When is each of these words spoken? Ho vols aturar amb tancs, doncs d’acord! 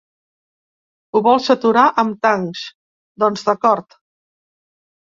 Ho 1.13 1.21
vols 1.27 1.51
aturar 1.55 1.85
amb 2.05 2.17
tancs, 2.29 2.65
doncs 3.27 3.47
d’acord! 3.51 4.01